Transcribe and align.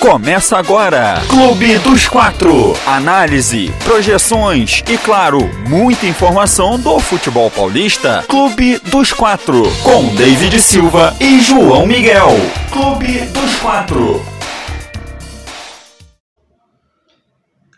Começa 0.00 0.56
agora, 0.56 1.16
Clube 1.28 1.78
dos 1.80 2.08
Quatro. 2.08 2.72
Análise, 2.86 3.70
projeções 3.84 4.82
e, 4.90 4.96
claro, 4.96 5.40
muita 5.68 6.06
informação 6.06 6.80
do 6.80 6.98
futebol 6.98 7.50
paulista. 7.50 8.24
Clube 8.26 8.78
dos 8.90 9.12
Quatro, 9.12 9.62
com 9.84 10.14
David 10.16 10.58
Silva 10.58 11.14
e 11.20 11.38
João 11.40 11.86
Miguel. 11.86 12.28
Clube 12.72 13.26
dos 13.26 13.56
Quatro. 13.56 14.22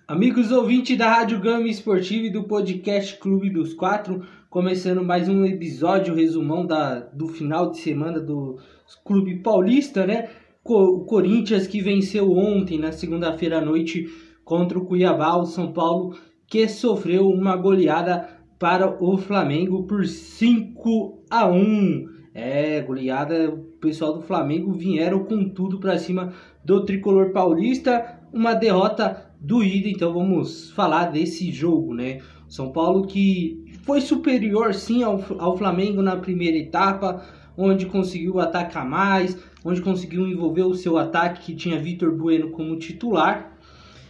Amigos 0.06 0.52
ouvintes 0.52 0.96
da 0.96 1.08
Rádio 1.08 1.40
Gama 1.40 1.66
Esportiva 1.66 2.28
e 2.28 2.30
do 2.30 2.44
podcast 2.44 3.18
Clube 3.18 3.50
dos 3.50 3.74
Quatro, 3.74 4.24
começando 4.48 5.02
mais 5.02 5.28
um 5.28 5.44
episódio 5.44 6.14
resumão 6.14 6.64
da, 6.64 7.00
do 7.00 7.26
final 7.26 7.72
de 7.72 7.78
semana 7.78 8.20
do 8.20 8.60
Clube 9.04 9.40
Paulista, 9.40 10.06
né? 10.06 10.28
O 10.64 11.00
Corinthians 11.00 11.66
que 11.66 11.80
venceu 11.80 12.30
ontem, 12.30 12.78
na 12.78 12.92
segunda-feira 12.92 13.58
à 13.58 13.60
noite, 13.60 14.08
contra 14.44 14.78
o 14.78 14.84
Cuiabá, 14.84 15.36
o 15.36 15.44
São 15.44 15.72
Paulo, 15.72 16.16
que 16.46 16.68
sofreu 16.68 17.28
uma 17.28 17.56
goleada 17.56 18.28
para 18.60 19.02
o 19.02 19.18
Flamengo 19.18 19.82
por 19.88 20.06
5 20.06 21.24
a 21.28 21.48
1. 21.48 22.06
É, 22.32 22.80
goleada, 22.80 23.50
o 23.50 23.58
pessoal 23.80 24.14
do 24.14 24.22
Flamengo 24.22 24.72
vieram 24.72 25.24
com 25.24 25.48
tudo 25.48 25.80
para 25.80 25.98
cima 25.98 26.32
do 26.64 26.84
tricolor 26.84 27.32
paulista, 27.32 28.20
uma 28.32 28.54
derrota 28.54 29.32
doída, 29.40 29.88
então 29.88 30.14
vamos 30.14 30.70
falar 30.70 31.06
desse 31.06 31.50
jogo, 31.50 31.92
né? 31.92 32.20
São 32.48 32.70
Paulo 32.70 33.04
que 33.04 33.64
foi 33.82 34.00
superior 34.00 34.72
sim 34.74 35.02
ao, 35.02 35.20
ao 35.38 35.58
Flamengo 35.58 36.00
na 36.00 36.16
primeira 36.16 36.56
etapa, 36.56 37.20
onde 37.56 37.86
conseguiu 37.86 38.38
atacar 38.38 38.88
mais, 38.88 39.36
onde 39.64 39.80
conseguiu 39.80 40.26
envolver 40.26 40.62
o 40.62 40.74
seu 40.74 40.98
ataque 40.98 41.42
que 41.42 41.54
tinha 41.54 41.78
Vitor 41.78 42.12
Bueno 42.12 42.50
como 42.50 42.76
titular. 42.76 43.56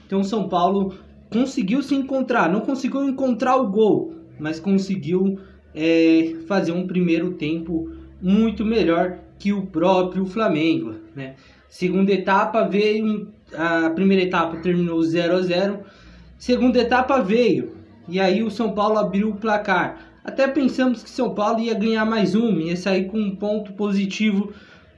Então 0.06 0.22
São 0.24 0.48
Paulo 0.48 0.94
conseguiu 1.30 1.82
se 1.82 1.94
encontrar, 1.94 2.50
não 2.50 2.60
conseguiu 2.60 3.08
encontrar 3.08 3.56
o 3.56 3.68
gol, 3.68 4.14
mas 4.38 4.60
conseguiu 4.60 5.38
é, 5.74 6.36
fazer 6.46 6.72
um 6.72 6.86
primeiro 6.86 7.32
tempo 7.32 7.90
muito 8.20 8.64
melhor 8.64 9.18
que 9.38 9.52
o 9.52 9.66
próprio 9.66 10.26
Flamengo. 10.26 10.94
Né? 11.16 11.34
Segunda 11.68 12.12
etapa 12.12 12.64
veio, 12.64 13.28
a 13.54 13.90
primeira 13.90 14.22
etapa 14.22 14.56
terminou 14.58 15.02
0 15.02 15.36
a 15.36 15.42
0 15.42 15.78
segunda 16.38 16.78
etapa 16.80 17.20
veio, 17.22 17.72
e 18.08 18.20
aí 18.20 18.42
o 18.42 18.50
São 18.50 18.72
Paulo 18.72 18.98
abriu 18.98 19.30
o 19.30 19.36
placar. 19.36 20.12
Até 20.24 20.46
pensamos 20.46 21.02
que 21.02 21.10
São 21.10 21.34
Paulo 21.34 21.60
ia 21.60 21.74
ganhar 21.74 22.04
mais 22.04 22.34
um, 22.34 22.60
ia 22.60 22.76
sair 22.76 23.06
com 23.06 23.18
um 23.18 23.34
ponto 23.34 23.72
positivo 23.72 24.52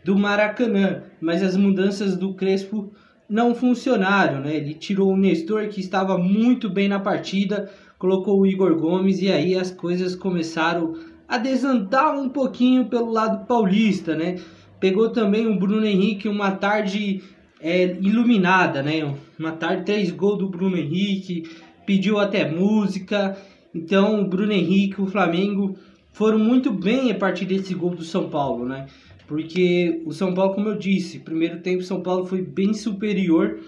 do 0.05 0.17
Maracanã, 0.19 1.03
mas 1.21 1.43
as 1.43 1.57
mudanças 1.57 2.17
do 2.17 2.35
Crespo 2.35 2.93
não 3.29 3.55
funcionaram, 3.55 4.41
né? 4.41 4.57
Ele 4.57 4.75
tirou 4.75 5.13
o 5.13 5.17
Nestor 5.17 5.69
que 5.69 5.81
estava 5.81 6.19
muito 6.19 6.69
bem 6.69 6.89
na 6.89 7.01
partida, 7.01 7.71
colocou 7.99 8.39
o 8.39 8.47
Igor 8.47 8.77
Gomes 8.77 9.23
e 9.23 9.31
aí 9.31 9.57
as 9.57 9.71
coisas 9.71 10.15
começaram 10.15 10.95
a 11.27 11.39
desandar 11.39 12.15
um 12.19 12.29
pouquinho 12.29 12.85
pelo 12.85 13.11
lado 13.11 13.47
paulista, 13.47 14.15
né? 14.15 14.39
Pegou 14.79 15.09
também 15.09 15.47
o 15.47 15.59
Bruno 15.59 15.87
Henrique 15.87 16.29
uma 16.29 16.51
tarde 16.51 17.23
é, 17.59 17.97
iluminada, 18.01 18.83
né? 18.83 19.15
Uma 19.39 19.53
tarde 19.53 19.85
três 19.85 20.11
gols 20.11 20.39
do 20.39 20.51
Bruno 20.51 20.77
Henrique, 20.77 21.49
pediu 21.87 22.19
até 22.19 22.51
música. 22.51 23.37
Então 23.75 24.21
o 24.21 24.29
Bruno 24.29 24.53
Henrique, 24.53 25.01
o 25.01 25.07
Flamengo 25.07 25.79
foram 26.13 26.39
muito 26.39 26.71
bem 26.71 27.11
a 27.11 27.15
partir 27.15 27.47
desse 27.47 27.75
gol 27.75 27.95
do 27.95 28.05
São 28.05 28.29
Paulo, 28.29 28.67
né? 28.67 28.87
Porque 29.27 30.03
o 30.05 30.13
São 30.13 30.35
Paulo, 30.35 30.55
como 30.55 30.69
eu 30.69 30.79
disse, 30.79 31.19
primeiro 31.19 31.61
tempo 31.61 31.81
o 31.81 31.85
São 31.85 32.03
Paulo 32.03 32.27
foi 32.27 32.43
bem 32.43 32.75
superior 32.75 33.61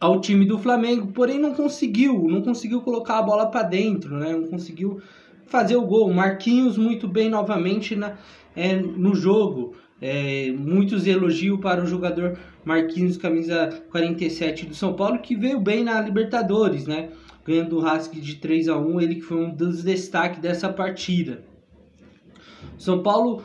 ao 0.00 0.20
time 0.20 0.44
do 0.44 0.58
Flamengo, 0.58 1.08
porém 1.08 1.38
não 1.38 1.54
conseguiu, 1.54 2.26
não 2.28 2.42
conseguiu 2.42 2.80
colocar 2.80 3.18
a 3.18 3.22
bola 3.22 3.46
para 3.46 3.62
dentro, 3.62 4.16
né? 4.16 4.32
Não 4.32 4.46
conseguiu 4.46 5.00
fazer 5.46 5.76
o 5.76 5.82
gol. 5.82 6.12
Marquinhos 6.12 6.76
muito 6.76 7.08
bem 7.08 7.30
novamente 7.30 7.96
na, 7.96 8.16
é, 8.54 8.76
no 8.76 9.14
jogo. 9.14 9.74
É, 10.00 10.52
muitos 10.52 11.06
elogios 11.06 11.58
para 11.58 11.82
o 11.82 11.86
jogador 11.86 12.38
Marquinhos, 12.62 13.16
camisa 13.16 13.82
47 13.90 14.66
do 14.66 14.74
São 14.74 14.92
Paulo, 14.92 15.20
que 15.20 15.34
veio 15.34 15.58
bem 15.58 15.84
na 15.84 16.00
Libertadores, 16.00 16.86
né? 16.86 17.10
Ganhando 17.46 17.78
o 17.78 17.86
Hask 17.86 18.12
de 18.12 18.34
3 18.36 18.68
a 18.68 18.76
1 18.76 19.00
ele 19.00 19.14
que 19.14 19.22
foi 19.22 19.38
um 19.38 19.54
dos 19.54 19.82
destaques 19.82 20.40
dessa 20.40 20.68
partida. 20.70 21.44
São 22.76 23.02
Paulo 23.02 23.42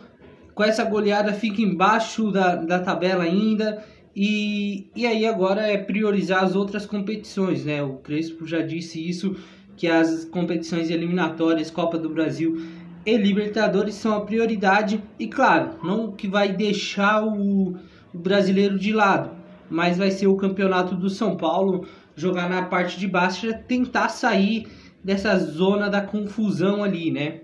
com 0.53 0.63
essa 0.63 0.83
goleada 0.83 1.33
fica 1.33 1.61
embaixo 1.61 2.31
da, 2.31 2.55
da 2.55 2.79
tabela 2.79 3.23
ainda. 3.23 3.83
E, 4.15 4.89
e 4.95 5.05
aí 5.05 5.25
agora 5.25 5.61
é 5.61 5.77
priorizar 5.77 6.43
as 6.43 6.55
outras 6.55 6.85
competições, 6.85 7.65
né? 7.65 7.81
O 7.81 7.97
Crespo 7.97 8.45
já 8.45 8.61
disse 8.61 9.07
isso, 9.07 9.35
que 9.77 9.87
as 9.87 10.25
competições 10.25 10.89
eliminatórias, 10.89 11.71
Copa 11.71 11.97
do 11.97 12.09
Brasil 12.09 12.61
e 13.05 13.17
Libertadores 13.17 13.95
são 13.95 14.13
a 14.15 14.21
prioridade. 14.21 15.01
E 15.17 15.27
claro, 15.27 15.71
não 15.83 16.11
que 16.11 16.27
vai 16.27 16.51
deixar 16.51 17.25
o, 17.25 17.77
o 18.13 18.17
brasileiro 18.17 18.77
de 18.77 18.91
lado, 18.91 19.31
mas 19.69 19.97
vai 19.97 20.11
ser 20.11 20.27
o 20.27 20.35
campeonato 20.35 20.95
do 20.95 21.09
São 21.09 21.37
Paulo 21.37 21.85
jogar 22.15 22.49
na 22.49 22.63
parte 22.63 22.99
de 22.99 23.07
baixo, 23.07 23.47
tentar 23.67 24.09
sair 24.09 24.67
dessa 25.03 25.37
zona 25.37 25.89
da 25.89 26.01
confusão 26.01 26.83
ali, 26.83 27.09
né? 27.09 27.41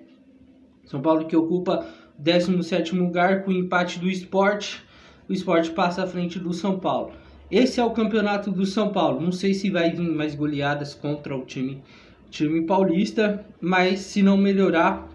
São 0.85 1.01
Paulo 1.01 1.25
que 1.25 1.35
ocupa 1.35 1.85
17 2.17 2.95
lugar 2.95 3.44
com 3.44 3.51
empate 3.51 4.00
do 4.00 4.09
esporte. 4.09 4.83
O 5.29 5.33
esporte 5.33 5.72
passa 5.72 6.03
à 6.03 6.07
frente 6.07 6.39
do 6.39 6.53
São 6.53 6.79
Paulo. 6.79 7.11
Esse 7.50 7.79
é 7.79 7.83
o 7.83 7.91
campeonato 7.91 8.51
do 8.51 8.66
São 8.66 8.91
Paulo. 8.91 9.22
Não 9.22 9.31
sei 9.31 9.53
se 9.53 9.69
vai 9.69 9.91
vir 9.91 10.09
mais 10.09 10.35
goleadas 10.35 10.94
contra 10.94 11.35
o 11.35 11.45
time, 11.45 11.81
time 12.29 12.66
paulista, 12.66 13.45
mas 13.61 14.00
se 14.01 14.22
não 14.22 14.35
melhorar, 14.35 15.07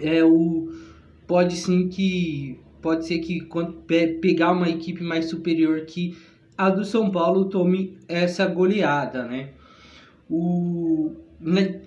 é 0.00 0.22
o 0.22 0.72
pode 1.26 1.56
sim 1.56 1.88
que 1.88 2.58
pode 2.82 3.06
ser 3.06 3.18
que 3.20 3.48
pegar 4.20 4.52
uma 4.52 4.68
equipe 4.68 5.02
mais 5.02 5.30
superior 5.30 5.80
que 5.86 6.14
a 6.56 6.68
do 6.68 6.84
São 6.84 7.10
Paulo 7.10 7.46
tome 7.46 7.96
essa 8.06 8.46
goleada, 8.46 9.24
né? 9.24 9.50
O 10.28 11.12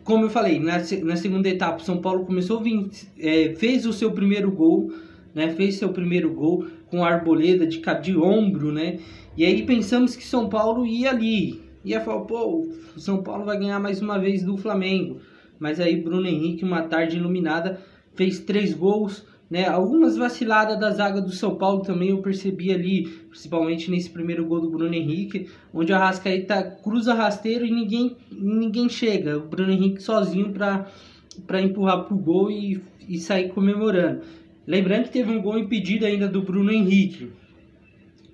como 0.03 0.25
eu 0.25 0.29
falei, 0.29 0.59
na, 0.59 0.77
na 1.03 1.15
segunda 1.15 1.49
etapa, 1.49 1.81
o 1.81 1.85
São 1.85 1.97
Paulo 1.97 2.25
começou 2.25 2.59
a 2.59 2.63
vir, 2.63 2.89
é, 3.17 3.55
fez 3.55 3.85
o 3.85 3.93
seu 3.93 4.11
primeiro 4.11 4.51
gol, 4.51 4.91
né? 5.33 5.49
Fez 5.53 5.75
seu 5.75 5.89
primeiro 5.89 6.33
gol 6.33 6.65
com 6.87 7.03
a 7.03 7.09
arboleda 7.09 7.65
de, 7.65 7.81
de 8.01 8.17
ombro, 8.17 8.71
né? 8.71 8.99
E 9.35 9.45
aí 9.45 9.63
pensamos 9.63 10.15
que 10.15 10.25
São 10.25 10.49
Paulo 10.49 10.85
ia 10.85 11.11
ali, 11.11 11.61
ia 11.85 12.01
falar, 12.01 12.21
pô, 12.21 12.67
o 12.95 12.99
São 12.99 13.21
Paulo 13.21 13.45
vai 13.45 13.57
ganhar 13.57 13.79
mais 13.79 14.01
uma 14.01 14.17
vez 14.17 14.43
do 14.43 14.57
Flamengo. 14.57 15.19
Mas 15.59 15.79
aí 15.79 15.95
Bruno 15.95 16.27
Henrique, 16.27 16.63
uma 16.63 16.83
tarde 16.83 17.17
iluminada, 17.17 17.79
fez 18.15 18.39
três 18.39 18.73
gols, 18.73 19.25
né? 19.49 19.65
Algumas 19.67 20.17
vaciladas 20.17 20.79
da 20.79 20.91
zaga 20.91 21.21
do 21.21 21.31
São 21.31 21.55
Paulo 21.55 21.81
também 21.81 22.09
eu 22.09 22.21
percebi 22.21 22.71
ali, 22.71 23.07
principalmente 23.29 23.89
nesse 23.89 24.09
primeiro 24.09 24.45
gol 24.45 24.61
do 24.61 24.69
Bruno 24.69 24.93
Henrique, 24.93 25.47
onde 25.73 25.93
a 25.93 25.99
Rascaeta 25.99 26.61
cruza 26.83 27.13
rasteiro 27.13 27.65
e 27.65 27.71
ninguém, 27.71 28.15
ninguém 28.31 28.89
chega. 28.89 29.37
O 29.37 29.47
Bruno 29.47 29.71
Henrique 29.71 30.01
sozinho 30.01 30.51
para 30.51 31.61
empurrar 31.61 32.03
pro 32.03 32.17
gol 32.17 32.51
e, 32.51 32.81
e 33.07 33.17
sair 33.17 33.49
comemorando. 33.49 34.21
Lembrando 34.65 35.05
que 35.05 35.11
teve 35.11 35.31
um 35.31 35.41
gol 35.41 35.57
impedido 35.57 36.05
ainda 36.05 36.27
do 36.27 36.41
Bruno 36.41 36.71
Henrique. 36.71 37.31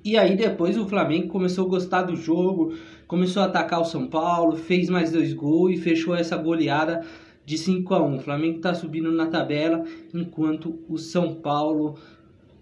E 0.03 0.17
aí 0.17 0.35
depois 0.35 0.77
o 0.77 0.87
Flamengo 0.87 1.27
começou 1.29 1.65
a 1.67 1.69
gostar 1.69 2.01
do 2.01 2.15
jogo, 2.15 2.73
começou 3.07 3.43
a 3.43 3.45
atacar 3.45 3.79
o 3.79 3.85
São 3.85 4.07
Paulo, 4.07 4.57
fez 4.57 4.89
mais 4.89 5.11
dois 5.11 5.31
gols 5.31 5.73
e 5.73 5.77
fechou 5.77 6.15
essa 6.15 6.35
goleada 6.35 7.05
de 7.45 7.57
5 7.57 7.93
a 7.93 8.01
1. 8.01 8.15
O 8.15 8.19
Flamengo 8.19 8.57
está 8.57 8.73
subindo 8.73 9.11
na 9.11 9.27
tabela, 9.27 9.83
enquanto 10.13 10.79
o 10.89 10.97
São 10.97 11.35
Paulo 11.35 11.95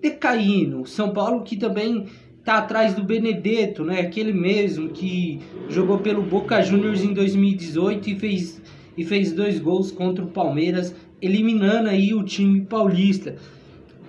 decaindo. 0.02 0.86
São 0.86 1.12
Paulo 1.12 1.44
que 1.44 1.56
também 1.56 2.08
está 2.40 2.58
atrás 2.58 2.96
do 2.96 3.04
Benedetto, 3.04 3.84
né? 3.84 4.00
Aquele 4.00 4.34
mesmo 4.34 4.90
que 4.90 5.40
jogou 5.70 6.00
pelo 6.00 6.24
Boca 6.24 6.62
Juniors 6.62 7.04
em 7.04 7.14
2018 7.14 8.10
e 8.10 8.16
fez, 8.16 8.62
e 8.98 9.06
fez 9.06 9.32
dois 9.32 9.60
gols 9.60 9.92
contra 9.92 10.24
o 10.24 10.28
Palmeiras, 10.28 10.96
eliminando 11.22 11.90
aí 11.90 12.14
o 12.14 12.24
time 12.24 12.62
paulista. 12.62 13.36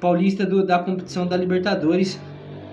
Paulista 0.00 0.46
do, 0.46 0.64
da 0.66 0.78
competição 0.78 1.26
da 1.26 1.36
Libertadores 1.36 2.18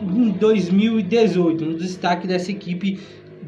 em 0.02 0.30
2018. 0.32 1.64
Um 1.64 1.76
destaque 1.76 2.26
dessa 2.26 2.52
equipe 2.52 3.00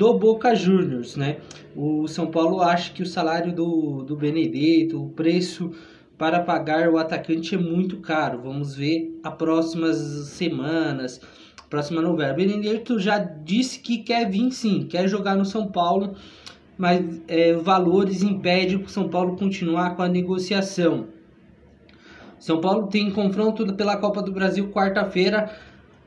do 0.02 0.16
Boca 0.16 0.56
Juniors, 0.56 1.16
né? 1.16 1.38
O 1.76 2.08
São 2.08 2.26
Paulo 2.32 2.60
acha 2.60 2.92
que 2.92 3.04
o 3.04 3.06
salário 3.06 3.54
do, 3.54 4.02
do 4.02 4.16
Benedetto, 4.16 5.00
o 5.00 5.10
preço 5.10 5.74
para 6.18 6.40
pagar 6.40 6.90
o 6.90 6.98
atacante 6.98 7.54
é 7.54 7.58
muito 7.60 7.98
caro. 7.98 8.42
Vamos 8.44 8.74
ver 8.76 9.16
as 9.24 9.36
próximas 9.36 9.98
semanas, 10.30 11.22
próxima 11.70 12.02
novela. 12.02 12.34
Benedetto 12.34 12.98
já 12.98 13.20
disse 13.20 13.78
que 13.78 14.00
quer 14.00 14.28
vir 14.28 14.52
sim, 14.52 14.88
quer 14.90 15.08
jogar 15.08 15.36
no 15.36 15.46
São 15.46 15.68
Paulo, 15.68 16.16
mas 16.76 17.22
é, 17.28 17.54
valores 17.54 18.24
impedem 18.24 18.78
o 18.78 18.90
São 18.90 19.08
Paulo 19.08 19.38
continuar 19.38 19.96
com 19.96 20.02
a 20.02 20.08
negociação. 20.08 21.10
São 22.40 22.60
Paulo 22.60 22.88
tem 22.88 23.12
confronto 23.12 23.72
pela 23.76 23.98
Copa 23.98 24.24
do 24.24 24.32
Brasil 24.32 24.68
quarta-feira 24.72 25.56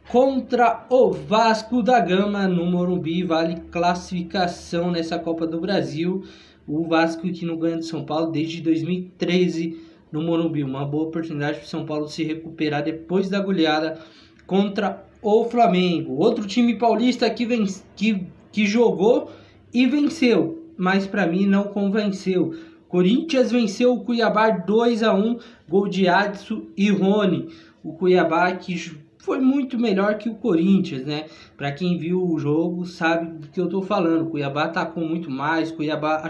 contra 0.08 0.86
o 0.90 1.10
Vasco 1.10 1.82
da 1.82 1.98
Gama 1.98 2.46
no 2.46 2.66
Morumbi, 2.66 3.22
vale 3.22 3.60
classificação 3.70 4.90
nessa 4.90 5.18
Copa 5.18 5.46
do 5.46 5.60
Brasil. 5.60 6.24
O 6.66 6.84
Vasco 6.84 7.30
que 7.30 7.44
não 7.44 7.56
ganha 7.56 7.78
de 7.78 7.86
São 7.86 8.04
Paulo 8.04 8.30
desde 8.30 8.60
2013 8.60 9.80
no 10.12 10.22
Morumbi, 10.22 10.62
uma 10.62 10.84
boa 10.84 11.08
oportunidade 11.08 11.58
para 11.58 11.66
o 11.66 11.68
São 11.68 11.84
Paulo 11.84 12.08
se 12.08 12.22
recuperar 12.22 12.84
depois 12.84 13.28
da 13.28 13.40
goleada 13.40 13.98
contra 14.46 15.04
o 15.20 15.44
Flamengo. 15.46 16.14
Outro 16.14 16.46
time 16.46 16.76
paulista 16.76 17.28
que, 17.28 17.44
vem, 17.44 17.66
que, 17.96 18.24
que 18.52 18.66
jogou 18.66 19.30
e 19.72 19.86
venceu, 19.86 20.70
mas 20.76 21.06
para 21.06 21.26
mim 21.26 21.46
não 21.46 21.64
convenceu. 21.64 22.54
Corinthians 22.88 23.50
venceu 23.50 23.94
o 23.94 24.04
Cuiabá 24.04 24.50
2 24.50 25.02
a 25.02 25.12
1, 25.12 25.38
gol 25.68 25.88
de 25.88 26.06
Adson 26.06 26.62
e 26.76 26.90
Rony. 26.90 27.48
O 27.82 27.92
Cuiabá 27.94 28.52
que 28.52 28.76
foi 29.24 29.40
muito 29.40 29.78
melhor 29.78 30.18
que 30.18 30.28
o 30.28 30.34
Corinthians, 30.34 31.06
né? 31.06 31.24
Para 31.56 31.72
quem 31.72 31.96
viu 31.96 32.22
o 32.22 32.38
jogo 32.38 32.84
sabe 32.84 33.38
do 33.38 33.48
que 33.48 33.58
eu 33.58 33.70
tô 33.70 33.80
falando. 33.80 34.28
Cuiabá 34.28 34.64
atacou 34.64 35.02
muito 35.02 35.30
mais, 35.30 35.70
Cuiabá 35.70 36.28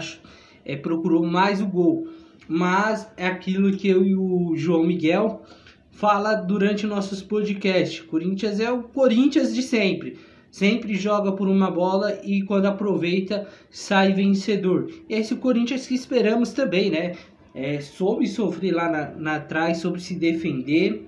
é, 0.63 0.77
procurou 0.77 1.25
mais 1.25 1.61
o 1.61 1.67
gol. 1.67 2.07
Mas 2.47 3.11
é 3.17 3.27
aquilo 3.27 3.75
que 3.75 3.89
eu 3.89 4.05
e 4.05 4.15
o 4.15 4.55
João 4.55 4.85
Miguel 4.85 5.43
fala 5.91 6.35
durante 6.35 6.87
nossos 6.87 7.21
podcasts. 7.21 7.99
Corinthians 7.99 8.61
é 8.61 8.71
o 8.71 8.83
Corinthians 8.83 9.53
de 9.53 9.61
sempre 9.61 10.17
sempre 10.49 10.95
joga 10.95 11.33
por 11.33 11.49
uma 11.49 11.69
bola 11.69 12.17
e 12.23 12.41
quando 12.43 12.67
aproveita 12.67 13.45
sai 13.69 14.13
vencedor. 14.13 14.89
Esse 15.09 15.33
é 15.33 15.35
o 15.35 15.39
Corinthians 15.39 15.85
que 15.85 15.93
esperamos 15.93 16.53
também, 16.53 16.89
né? 16.89 17.13
É, 17.53 17.81
soube 17.81 18.25
sofrer 18.25 18.73
lá 18.73 18.89
na, 18.89 19.09
na 19.11 19.39
trás, 19.41 19.79
soube 19.79 20.01
se 20.01 20.15
defender, 20.15 21.05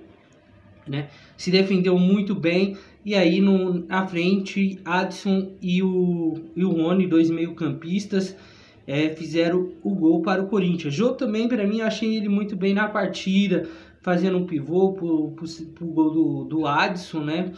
né? 0.88 1.08
Se 1.36 1.50
defendeu 1.50 1.98
muito 1.98 2.34
bem. 2.34 2.76
E 3.04 3.14
aí 3.14 3.40
no, 3.40 3.86
na 3.86 4.06
frente, 4.06 4.78
Adson 4.84 5.52
e 5.62 5.82
o, 5.82 6.34
e 6.54 6.64
o 6.64 6.70
Rony, 6.70 7.06
dois 7.06 7.30
meio-campistas, 7.30 8.36
é, 8.86 9.10
fizeram 9.10 9.70
o 9.82 9.94
gol 9.94 10.22
para 10.22 10.42
o 10.42 10.46
Corinthians. 10.46 10.94
Jô 10.94 11.12
também, 11.12 11.46
para 11.46 11.66
mim, 11.66 11.80
achei 11.82 12.16
ele 12.16 12.28
muito 12.28 12.56
bem 12.56 12.72
na 12.72 12.88
partida, 12.88 13.68
fazendo 14.00 14.38
um 14.38 14.46
pivô 14.46 14.92
pro, 14.92 15.34
pro 15.74 15.86
gol 15.86 16.10
do, 16.10 16.44
do 16.44 16.66
Adson, 16.66 17.20
né? 17.20 17.52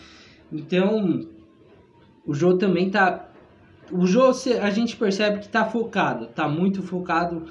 Então, 0.53 1.27
o 2.27 2.35
Jô 2.35 2.57
também 2.57 2.91
tá. 2.91 3.29
O 3.93 4.07
Jô, 4.07 4.33
a 4.61 4.71
gente 4.71 4.97
percebe 4.97 5.39
que 5.41 5.49
tá 5.49 5.65
focado, 5.65 6.27
tá 6.27 6.49
muito 6.49 6.83
focado 6.83 7.45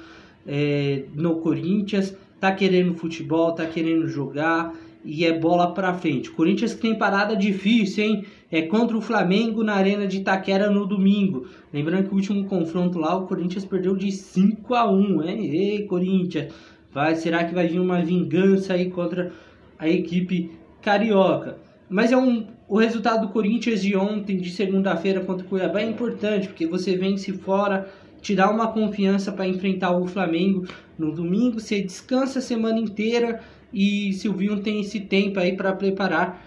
é, 0.46 1.04
no 1.14 1.36
Corinthians, 1.36 2.16
tá 2.38 2.52
querendo 2.52 2.94
futebol, 2.94 3.52
tá 3.52 3.66
querendo 3.66 4.08
jogar 4.08 4.74
e 5.04 5.24
é 5.24 5.38
bola 5.38 5.72
para 5.72 5.94
frente. 5.94 6.30
Corinthians 6.30 6.74
que 6.74 6.80
tem 6.80 6.94
parada 6.94 7.34
difícil, 7.34 8.04
hein? 8.04 8.24
É 8.50 8.62
contra 8.62 8.96
o 8.96 9.00
Flamengo 9.00 9.62
na 9.62 9.74
Arena 9.74 10.06
de 10.06 10.18
Itaquera 10.18 10.70
no 10.70 10.86
domingo. 10.86 11.46
Lembrando 11.72 12.08
que 12.08 12.12
o 12.12 12.16
último 12.16 12.44
confronto 12.46 12.98
lá, 12.98 13.16
o 13.16 13.26
Corinthians 13.26 13.64
perdeu 13.64 13.96
de 13.96 14.10
5 14.10 14.74
a 14.74 14.90
1, 14.90 15.22
hein? 15.22 15.46
Ei, 15.46 15.86
Corinthians, 15.86 16.52
vai, 16.92 17.14
será 17.14 17.44
que 17.44 17.54
vai 17.54 17.68
vir 17.68 17.80
uma 17.80 18.02
vingança 18.02 18.74
aí 18.74 18.90
contra 18.90 19.32
a 19.78 19.88
equipe 19.88 20.50
carioca? 20.82 21.58
Mas 21.88 22.12
é 22.12 22.16
um 22.16 22.46
o 22.70 22.78
resultado 22.78 23.26
do 23.26 23.32
Corinthians 23.32 23.82
de 23.82 23.96
ontem, 23.96 24.36
de 24.36 24.48
segunda-feira 24.48 25.22
contra 25.22 25.44
o 25.44 25.48
Cuiabá, 25.48 25.80
é 25.80 25.90
importante, 25.90 26.46
porque 26.46 26.68
você 26.68 26.96
vence 26.96 27.32
fora, 27.32 27.90
te 28.22 28.32
dá 28.32 28.48
uma 28.48 28.68
confiança 28.68 29.32
para 29.32 29.44
enfrentar 29.44 29.90
o 29.90 30.06
Flamengo 30.06 30.68
no 30.96 31.12
domingo, 31.12 31.58
você 31.58 31.82
descansa 31.82 32.38
a 32.38 32.42
semana 32.42 32.78
inteira 32.78 33.40
e 33.72 34.12
Silvinho 34.12 34.60
tem 34.60 34.80
esse 34.80 35.00
tempo 35.00 35.38
aí 35.38 35.56
para 35.56 35.72
preparar 35.72 36.46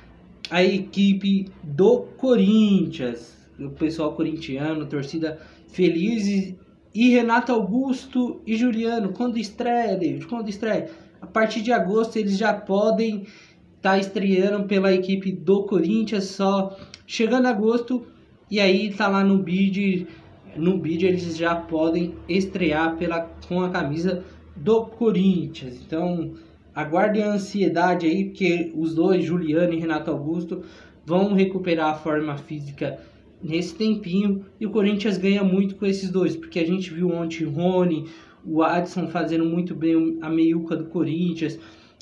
a 0.49 0.63
equipe 0.63 1.47
do 1.63 2.01
Corinthians. 2.17 3.33
O 3.59 3.69
pessoal 3.69 4.13
corintiano, 4.13 4.85
torcida 4.85 5.39
feliz 5.67 6.55
e 6.93 7.09
Renato 7.09 7.51
Augusto 7.51 8.41
e 8.45 8.55
Juliano, 8.55 9.13
quando 9.13 9.37
estreia, 9.37 9.95
David, 9.95 10.27
quando 10.27 10.49
estreia? 10.49 10.89
A 11.21 11.25
partir 11.25 11.61
de 11.61 11.71
agosto 11.71 12.17
eles 12.17 12.37
já 12.37 12.53
podem 12.53 13.25
tá 13.81 13.97
estreando 13.97 14.65
pela 14.65 14.93
equipe 14.93 15.31
do 15.31 15.63
Corinthians 15.63 16.25
só 16.25 16.77
chegando 17.05 17.47
agosto 17.47 18.05
e 18.49 18.59
aí 18.59 18.93
tá 18.93 19.09
lá 19.09 19.23
no 19.25 19.39
bid 19.39 20.07
no 20.55 20.77
bid 20.77 21.05
eles 21.05 21.35
já 21.35 21.53
podem 21.53 22.15
estrear 22.29 22.95
pela 22.95 23.29
com 23.45 23.61
a 23.61 23.69
camisa 23.69 24.23
do 24.55 24.85
Corinthians 24.85 25.81
então 25.85 26.33
aguardem 26.75 27.23
a 27.23 27.33
ansiedade 27.33 28.05
aí 28.05 28.25
porque 28.25 28.71
os 28.75 28.95
dois 28.95 29.23
Juliano 29.23 29.73
e 29.73 29.79
Renato 29.79 30.11
Augusto 30.11 30.63
vão 31.05 31.33
recuperar 31.33 31.89
a 31.89 31.97
forma 31.97 32.37
física 32.37 32.99
nesse 33.41 33.75
tempinho. 33.75 34.45
E 34.59 34.65
o 34.65 34.71
Corinthians 34.71 35.17
ganha 35.17 35.43
muito 35.43 35.75
com 35.75 35.85
esses 35.85 36.09
dois 36.09 36.35
porque 36.35 36.59
a 36.59 36.65
gente 36.65 36.93
viu 36.93 37.09
ontem 37.09 37.43
Rony 37.43 38.05
o 38.45 38.61
Adson 38.61 39.07
fazendo 39.07 39.45
muito 39.45 39.73
bem 39.73 40.17
a 40.21 40.29
meiuca 40.29 40.75
do 40.75 40.85
Corinthians. 40.85 41.57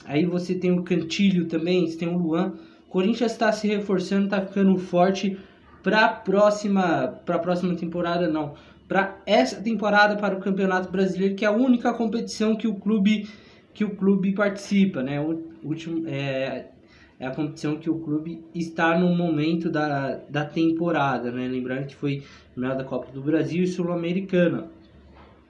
Aí 0.05 0.25
você 0.25 0.55
tem 0.55 0.71
o 0.71 0.83
Cantilho 0.83 1.45
também, 1.45 1.85
você 1.85 1.97
tem 1.97 2.07
o 2.07 2.17
Luan. 2.17 2.53
O 2.87 2.91
Corinthians 2.91 3.31
está 3.31 3.51
se 3.51 3.67
reforçando, 3.67 4.25
está 4.25 4.41
ficando 4.41 4.77
forte 4.77 5.37
para 5.83 6.05
a 6.05 6.09
próxima, 6.09 7.19
para 7.25 7.39
próxima 7.39 7.75
temporada 7.75 8.27
não, 8.27 8.53
para 8.87 9.17
essa 9.25 9.61
temporada 9.61 10.15
para 10.15 10.35
o 10.35 10.39
Campeonato 10.39 10.91
Brasileiro, 10.91 11.35
que 11.35 11.45
é 11.45 11.47
a 11.47 11.51
única 11.51 11.93
competição 11.93 12.55
que 12.55 12.67
o 12.67 12.75
clube 12.75 13.27
que 13.73 13.83
o 13.83 13.95
clube 13.95 14.33
participa, 14.33 15.01
né? 15.01 15.19
O 15.19 15.41
último 15.63 16.07
é, 16.07 16.67
é 17.19 17.27
a 17.27 17.31
competição 17.31 17.77
que 17.77 17.89
o 17.89 17.99
clube 17.99 18.43
está 18.53 18.97
no 18.97 19.15
momento 19.15 19.69
da, 19.69 20.15
da 20.29 20.45
temporada, 20.45 21.31
né? 21.31 21.47
Lembrando 21.47 21.87
que 21.87 21.95
foi 21.95 22.23
meio 22.55 22.77
da 22.77 22.83
Copa 22.83 23.11
do 23.11 23.21
Brasil 23.21 23.63
e 23.63 23.67
Sul-Americana. 23.67 24.67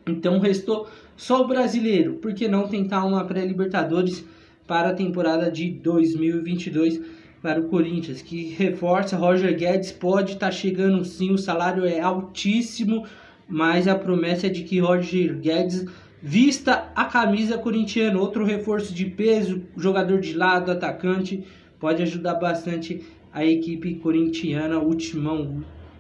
Então 0.08 0.40
restou 0.40 0.88
só 1.16 1.42
o 1.42 1.48
brasileiro. 1.48 2.16
Por 2.16 2.34
que 2.34 2.48
não 2.48 2.68
tentar 2.68 3.06
uma 3.06 3.24
pré-Libertadores? 3.26 4.26
para 4.72 4.92
a 4.92 4.94
temporada 4.94 5.52
de 5.52 5.70
2022 5.70 7.02
para 7.42 7.60
o 7.60 7.68
Corinthians, 7.68 8.22
que 8.22 8.54
reforça 8.58 9.18
Roger 9.18 9.54
Guedes 9.54 9.92
pode 9.92 10.34
estar 10.34 10.46
tá 10.46 10.52
chegando 10.52 11.04
sim, 11.04 11.30
o 11.34 11.38
salário 11.38 11.86
é 11.86 12.00
altíssimo, 12.00 13.06
mas 13.50 13.86
a 13.86 13.96
promessa 13.96 14.48
é 14.48 14.50
de 14.50 14.64
que 14.64 14.80
Roger 14.80 15.36
Guedes 15.38 15.86
vista 16.22 16.92
a 16.96 17.06
camisa 17.06 17.58
corintiana, 17.58 18.20
outro 18.20 18.46
reforço 18.46 18.94
de 18.94 19.06
peso, 19.06 19.64
jogador 19.76 20.20
de 20.20 20.34
lado, 20.34 20.72
atacante, 20.72 21.44
pode 21.80 22.04
ajudar 22.04 22.36
bastante 22.36 23.02
a 23.34 23.46
equipe 23.46 23.96
corintiana, 23.96 24.80
o 24.80 24.96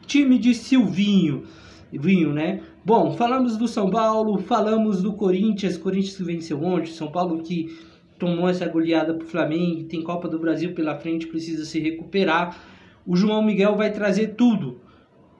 time 0.05 0.37
de 0.37 0.53
Silvinho, 0.53 1.43
Vinho, 1.91 2.31
né? 2.31 2.61
Bom, 2.85 3.11
falamos 3.11 3.57
do 3.57 3.67
São 3.67 3.89
Paulo, 3.89 4.37
falamos 4.37 5.01
do 5.01 5.13
Corinthians, 5.13 5.75
Corinthians 5.77 6.15
que 6.15 6.23
venceu 6.23 6.63
ontem, 6.63 6.91
São 6.91 7.11
Paulo 7.11 7.43
que 7.43 7.77
tomou 8.17 8.47
essa 8.47 8.67
goleada 8.67 9.13
para 9.13 9.25
o 9.25 9.27
Flamengo, 9.27 9.83
tem 9.83 10.01
Copa 10.01 10.27
do 10.27 10.39
Brasil 10.39 10.73
pela 10.73 10.95
frente, 10.95 11.27
precisa 11.27 11.65
se 11.65 11.79
recuperar. 11.79 12.57
O 13.05 13.15
João 13.15 13.43
Miguel 13.43 13.75
vai 13.75 13.91
trazer 13.91 14.35
tudo, 14.35 14.79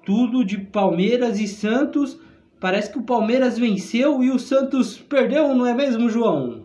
tudo 0.05 0.43
de 0.43 0.57
Palmeiras 0.57 1.39
e 1.39 1.47
Santos. 1.47 2.19
Parece 2.61 2.91
que 2.91 2.99
o 2.99 3.03
Palmeiras 3.03 3.57
venceu 3.57 4.21
e 4.21 4.29
o 4.29 4.37
Santos 4.37 4.99
perdeu, 4.99 5.55
não 5.55 5.65
é 5.65 5.73
mesmo, 5.73 6.07
João? 6.07 6.63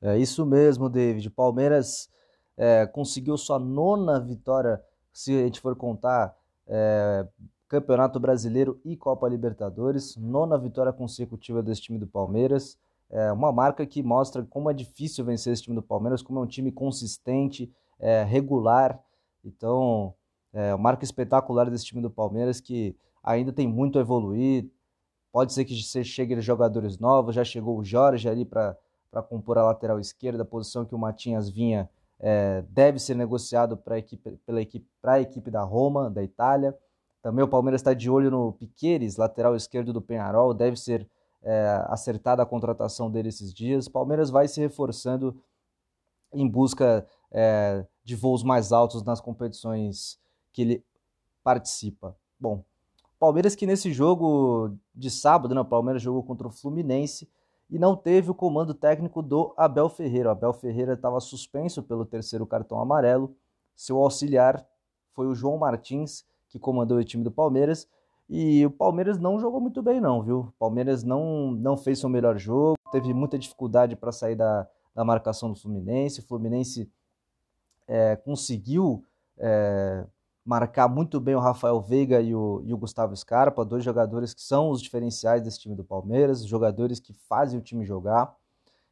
É 0.00 0.16
isso 0.16 0.46
mesmo, 0.46 0.88
David. 0.88 1.28
Palmeiras 1.30 2.08
é, 2.56 2.86
conseguiu 2.86 3.36
sua 3.36 3.58
nona 3.58 4.20
vitória, 4.20 4.80
se 5.12 5.36
a 5.36 5.42
gente 5.42 5.60
for 5.60 5.74
contar 5.74 6.36
é, 6.68 7.26
Campeonato 7.66 8.20
Brasileiro 8.20 8.80
e 8.84 8.96
Copa 8.96 9.28
Libertadores. 9.28 10.16
Nona 10.16 10.56
vitória 10.56 10.92
consecutiva 10.92 11.60
desse 11.60 11.82
time 11.82 11.98
do 11.98 12.06
Palmeiras. 12.06 12.78
É 13.10 13.32
uma 13.32 13.50
marca 13.50 13.84
que 13.84 14.04
mostra 14.04 14.44
como 14.44 14.70
é 14.70 14.72
difícil 14.72 15.24
vencer 15.24 15.52
esse 15.52 15.62
time 15.62 15.74
do 15.74 15.82
Palmeiras, 15.82 16.22
como 16.22 16.38
é 16.38 16.42
um 16.42 16.46
time 16.46 16.70
consistente, 16.70 17.68
é, 17.98 18.22
regular. 18.22 19.00
Então, 19.44 20.14
é 20.52 20.72
uma 20.72 20.84
marca 20.84 21.02
espetacular 21.02 21.68
desse 21.68 21.86
time 21.86 22.00
do 22.00 22.08
Palmeiras 22.08 22.60
que 22.60 22.94
ainda 23.22 23.52
tem 23.52 23.66
muito 23.66 23.98
a 23.98 24.00
evoluir. 24.00 24.70
Pode 25.32 25.52
ser 25.52 25.64
que 25.64 25.74
chegue 25.74 26.40
jogadores 26.40 26.98
novos, 26.98 27.34
já 27.34 27.44
chegou 27.44 27.78
o 27.78 27.84
Jorge 27.84 28.28
ali 28.28 28.44
para 28.44 28.76
compor 29.28 29.58
a 29.58 29.64
lateral 29.64 30.00
esquerda, 30.00 30.44
posição 30.44 30.84
que 30.84 30.94
o 30.94 30.98
Matinhas 30.98 31.48
vinha 31.48 31.88
é, 32.20 32.64
deve 32.68 32.98
ser 32.98 33.14
negociado 33.14 33.76
para 33.76 33.98
equipe, 33.98 34.36
pela 34.44 34.60
equipe, 34.60 34.86
a 35.02 35.20
equipe 35.20 35.50
da 35.50 35.62
Roma, 35.62 36.10
da 36.10 36.22
Itália. 36.22 36.76
Também 37.22 37.44
o 37.44 37.48
Palmeiras 37.48 37.80
está 37.80 37.94
de 37.94 38.10
olho 38.10 38.30
no 38.30 38.52
Piqueires, 38.52 39.16
lateral 39.16 39.54
esquerdo 39.54 39.92
do 39.92 40.02
Penharol, 40.02 40.52
deve 40.52 40.76
ser 40.76 41.08
é, 41.42 41.84
acertada 41.88 42.42
a 42.42 42.46
contratação 42.46 43.10
dele 43.10 43.28
esses 43.28 43.52
dias. 43.52 43.88
Palmeiras 43.88 44.30
vai 44.30 44.48
se 44.48 44.60
reforçando 44.60 45.36
em 46.32 46.48
busca 46.48 47.06
é, 47.30 47.84
de 48.04 48.14
voos 48.14 48.42
mais 48.42 48.72
altos 48.72 49.02
nas 49.02 49.20
competições 49.20 50.18
que 50.52 50.62
ele 50.62 50.84
participa. 51.42 52.16
Bom, 52.38 52.64
Palmeiras 53.18 53.54
que 53.54 53.66
nesse 53.66 53.92
jogo 53.92 54.76
de 54.94 55.10
sábado, 55.10 55.54
né, 55.54 55.60
o 55.60 55.64
Palmeiras 55.64 56.02
jogou 56.02 56.22
contra 56.22 56.46
o 56.46 56.52
Fluminense 56.52 57.28
e 57.70 57.78
não 57.78 57.96
teve 57.96 58.30
o 58.30 58.34
comando 58.34 58.72
técnico 58.72 59.22
do 59.22 59.52
Abel 59.56 59.88
Ferreira. 59.88 60.28
O 60.28 60.32
Abel 60.32 60.52
Ferreira 60.52 60.94
estava 60.94 61.20
suspenso 61.20 61.82
pelo 61.82 62.04
terceiro 62.04 62.46
cartão 62.46 62.80
amarelo. 62.80 63.34
Seu 63.74 63.98
auxiliar 63.98 64.64
foi 65.12 65.26
o 65.26 65.34
João 65.34 65.58
Martins, 65.58 66.24
que 66.48 66.58
comandou 66.58 66.98
o 66.98 67.04
time 67.04 67.24
do 67.24 67.30
Palmeiras. 67.30 67.88
E 68.28 68.64
o 68.64 68.70
Palmeiras 68.70 69.18
não 69.18 69.38
jogou 69.38 69.60
muito 69.60 69.82
bem, 69.82 70.00
não, 70.00 70.22
viu? 70.22 70.38
O 70.40 70.52
Palmeiras 70.58 71.02
não, 71.02 71.50
não 71.50 71.76
fez 71.76 71.98
seu 71.98 72.08
melhor 72.08 72.38
jogo, 72.38 72.76
teve 72.92 73.12
muita 73.14 73.38
dificuldade 73.38 73.96
para 73.96 74.12
sair 74.12 74.36
da, 74.36 74.68
da 74.94 75.04
marcação 75.04 75.50
do 75.50 75.58
Fluminense. 75.58 76.20
O 76.20 76.26
Fluminense 76.26 76.90
é, 77.86 78.16
conseguiu 78.16 79.02
é, 79.38 80.06
marcar 80.48 80.88
muito 80.88 81.20
bem 81.20 81.34
o 81.34 81.40
Rafael 81.40 81.78
Veiga 81.78 82.22
e 82.22 82.34
o, 82.34 82.62
e 82.64 82.72
o 82.72 82.78
Gustavo 82.78 83.14
Scarpa, 83.14 83.66
dois 83.66 83.84
jogadores 83.84 84.32
que 84.32 84.40
são 84.40 84.70
os 84.70 84.80
diferenciais 84.80 85.42
desse 85.42 85.60
time 85.60 85.74
do 85.74 85.84
Palmeiras, 85.84 86.46
jogadores 86.46 86.98
que 86.98 87.12
fazem 87.12 87.58
o 87.58 87.62
time 87.62 87.84
jogar. 87.84 88.34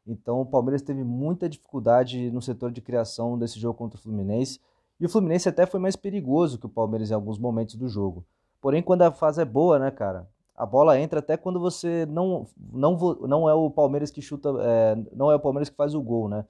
Então 0.06 0.42
o 0.42 0.44
Palmeiras 0.44 0.82
teve 0.82 1.02
muita 1.02 1.48
dificuldade 1.48 2.30
no 2.30 2.42
setor 2.42 2.70
de 2.70 2.82
criação 2.82 3.38
desse 3.38 3.58
jogo 3.58 3.78
contra 3.78 3.98
o 3.98 4.02
Fluminense. 4.02 4.60
E 5.00 5.06
o 5.06 5.08
Fluminense 5.08 5.48
até 5.48 5.64
foi 5.64 5.80
mais 5.80 5.96
perigoso 5.96 6.58
que 6.58 6.66
o 6.66 6.68
Palmeiras 6.68 7.10
em 7.10 7.14
alguns 7.14 7.38
momentos 7.38 7.75
do 7.75 7.88
jogo. 7.88 8.22
Porém, 8.60 8.82
quando 8.82 9.00
a 9.00 9.10
fase 9.10 9.40
é 9.40 9.44
boa, 9.46 9.78
né, 9.78 9.90
cara? 9.90 10.28
A 10.54 10.66
bola 10.66 11.00
entra 11.00 11.20
até 11.20 11.38
quando 11.38 11.58
você 11.58 12.04
não 12.04 12.46
não, 12.70 12.98
não 13.22 13.48
é 13.48 13.54
o 13.54 13.70
Palmeiras 13.70 14.10
que 14.10 14.20
chuta, 14.20 14.50
é, 14.60 14.94
não 15.10 15.32
é 15.32 15.36
o 15.36 15.40
Palmeiras 15.40 15.70
que 15.70 15.76
faz 15.76 15.94
o 15.94 16.02
gol, 16.02 16.28
né? 16.28 16.44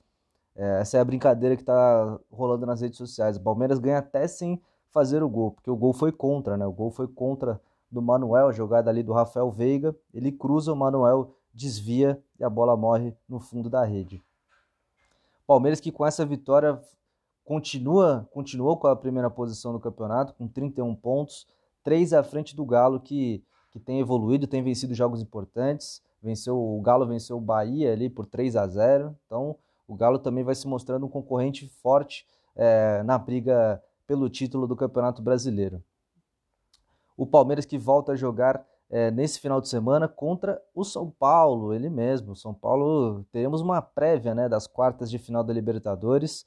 É, 0.57 0.81
essa 0.81 0.97
é 0.97 1.01
a 1.01 1.05
brincadeira 1.05 1.57
que 1.57 1.63
tá 1.63 2.19
rolando 2.29 2.67
nas 2.67 2.81
redes 2.81 2.99
sociais. 2.99 3.37
O 3.37 3.41
Palmeiras 3.41 3.79
ganha 3.79 3.99
até 3.99 4.27
sem 4.27 4.61
fazer 4.91 5.23
o 5.23 5.29
gol, 5.29 5.53
porque 5.53 5.71
o 5.71 5.77
gol 5.77 5.93
foi 5.93 6.13
contra, 6.13 6.57
né? 6.57 6.67
O 6.67 6.73
gol 6.73 6.91
foi 6.91 7.07
contra 7.07 7.61
do 7.91 8.03
Manuel, 8.03 8.49
a 8.49 8.53
jogada 8.53 8.91
ali 8.91 9.03
do 9.03 9.13
Rafael 9.13 9.51
Veiga. 9.51 9.95
Ele 10.13 10.33
cruza, 10.33 10.73
o 10.73 10.77
Manuel 10.77 11.35
desvia 11.53 12.23
e 12.39 12.45
a 12.45 12.51
bola 12.51 12.77
morre 12.77 13.15
no 13.29 13.41
fundo 13.41 13.71
da 13.71 13.85
rede. 13.85 14.23
Palmeiras 15.47 15.81
que 15.81 15.93
com 15.93 16.05
essa 16.05 16.27
vitória 16.27 16.81
continua, 17.45 18.29
continuou 18.33 18.77
com 18.77 18.89
a 18.89 18.97
primeira 18.97 19.31
posição 19.31 19.73
no 19.73 19.81
campeonato, 19.81 20.35
com 20.35 20.49
31 20.49 20.95
pontos, 20.95 21.47
3 21.85 22.13
à 22.13 22.23
frente 22.23 22.57
do 22.57 22.65
Galo, 22.65 22.99
que, 22.99 23.45
que 23.71 23.79
tem 23.79 24.01
evoluído, 24.01 24.49
tem 24.49 24.63
vencido 24.63 24.93
jogos 24.93 25.23
importantes. 25.23 26.03
Venceu, 26.21 26.59
o 26.59 26.81
Galo 26.81 27.07
venceu 27.07 27.37
o 27.37 27.41
Bahia 27.41 27.93
ali 27.93 28.11
por 28.11 28.27
3 28.27 28.57
a 28.57 28.67
0 28.67 29.17
Então, 29.27 29.57
o 29.87 29.95
Galo 29.95 30.19
também 30.19 30.43
vai 30.43 30.57
se 30.57 30.67
mostrando 30.67 31.07
um 31.07 31.09
concorrente 31.09 31.69
forte 31.81 32.27
é, 32.57 33.03
na 33.05 33.17
briga 33.17 33.81
pelo 34.07 34.29
título 34.29 34.67
do 34.67 34.77
Campeonato 34.77 35.21
Brasileiro. 35.21 35.83
O 37.17 37.27
Palmeiras 37.27 37.65
que 37.65 37.79
volta 37.79 38.13
a 38.13 38.17
jogar 38.17 38.65
é, 38.89 39.11
nesse 39.11 39.41
final 39.41 39.61
de 39.61 39.69
semana 39.69 40.07
contra 40.07 40.63
o 40.75 40.85
São 40.85 41.11
Paulo, 41.11 41.75
ele 41.75 41.89
mesmo. 41.89 42.37
São 42.37 42.55
Paulo, 42.55 43.25
teremos 43.33 43.61
uma 43.61 43.83
prévia 43.83 44.35
né, 44.35 44.49
das 44.49 44.67
quartas 44.67 45.11
de 45.11 45.19
final 45.19 45.43
da 45.43 45.53
Libertadores. 45.53 46.47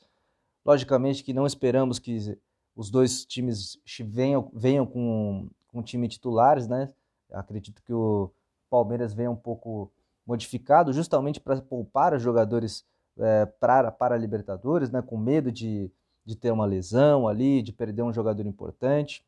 Logicamente 0.65 1.23
que 1.23 1.33
não 1.33 1.45
esperamos 1.45 1.99
que 1.99 2.37
os 2.75 2.89
dois 2.89 3.25
times 3.25 3.77
venham, 4.05 4.49
venham 4.53 4.85
com, 4.85 5.49
com 5.67 5.83
time 5.83 6.07
titulares, 6.07 6.67
né? 6.67 6.89
Acredito 7.31 7.83
que 7.83 7.93
o 7.93 8.31
Palmeiras 8.69 9.13
venha 9.13 9.29
um 9.29 9.35
pouco 9.35 9.91
modificado, 10.25 10.93
justamente 10.93 11.39
para 11.39 11.61
poupar 11.61 12.13
os 12.13 12.21
jogadores 12.21 12.85
é, 13.17 13.45
para, 13.45 13.91
para 13.91 14.15
a 14.15 14.17
Libertadores, 14.17 14.91
né? 14.91 15.01
Com 15.01 15.17
medo 15.17 15.51
de 15.51 15.91
de 16.29 16.36
ter 16.36 16.51
uma 16.51 16.65
lesão 16.65 17.27
ali, 17.27 17.62
de 17.63 17.74
perder 17.74 18.03
um 18.03 18.13
jogador 18.13 18.45
importante. 18.45 19.25